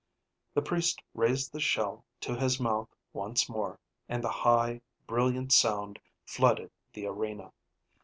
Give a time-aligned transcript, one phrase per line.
[0.55, 5.99] The priest raised the shell to his mouth once more, and the high, brilliant sound
[6.25, 7.51] flooded the arena.